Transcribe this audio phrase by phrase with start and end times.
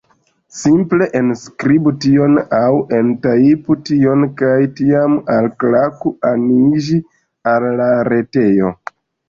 [0.59, 7.01] Simple enskribu tion aŭ entajpu tion kaj tiam alklaku aniĝi
[7.55, 8.77] al la retejo